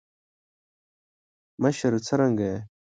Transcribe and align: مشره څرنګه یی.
مشره 1.61 1.99
څرنګه 2.07 2.45
یی. 2.51 2.57